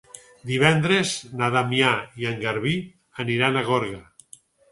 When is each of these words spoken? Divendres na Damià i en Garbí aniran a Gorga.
Divendres 0.51 1.11
na 1.41 1.49
Damià 1.57 1.91
i 2.23 2.27
en 2.31 2.41
Garbí 2.47 2.73
aniran 3.27 3.59
a 3.61 3.65
Gorga. 3.71 4.01